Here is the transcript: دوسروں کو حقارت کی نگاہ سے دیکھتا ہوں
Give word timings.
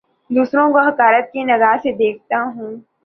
دوسروں 0.31 0.67
کو 0.73 0.79
حقارت 0.79 1.31
کی 1.33 1.43
نگاہ 1.43 1.75
سے 1.83 1.91
دیکھتا 1.93 2.43
ہوں 2.45 2.71